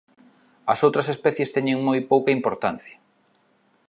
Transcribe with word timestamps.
As 0.73 0.79
outras 0.85 1.07
especies 1.15 1.53
teñen 1.55 1.85
moi 1.87 1.99
pouca 2.11 2.35
importancia. 2.37 2.97